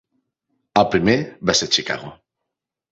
[0.83, 1.17] El primer
[1.51, 2.13] va ser "Chicago".